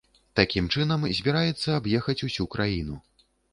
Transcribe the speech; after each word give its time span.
Такім 0.39 0.69
чынам 0.75 1.05
збіраецца 1.17 1.77
аб'ехаць 1.81 2.19
усю 2.31 2.51
краіну. 2.59 3.01